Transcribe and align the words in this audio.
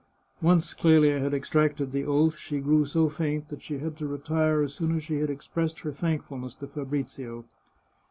Once 0.41 0.73
Clelia 0.73 1.19
had 1.19 1.31
extracted 1.31 1.91
the 1.91 2.03
oath, 2.05 2.35
she 2.35 2.57
grew 2.59 2.85
so 2.87 3.07
faint 3.07 3.49
that 3.49 3.61
she 3.61 3.77
had 3.77 3.95
to 3.95 4.07
retire 4.07 4.63
as 4.63 4.73
soon 4.73 4.95
as 4.95 5.03
she 5.03 5.19
had 5.19 5.29
expressed 5.29 5.81
her 5.81 5.91
thankfulness 5.91 6.55
to 6.55 6.65
Fabrizio. 6.65 7.45